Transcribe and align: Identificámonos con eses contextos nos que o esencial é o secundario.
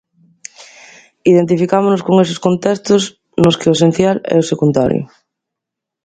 Identificámonos 1.31 2.01
con 2.05 2.15
eses 2.23 2.39
contextos 2.47 3.03
nos 3.43 3.57
que 3.59 3.67
o 3.69 3.75
esencial 3.77 4.17
é 4.33 4.35
o 4.41 4.47
secundario. 4.51 5.03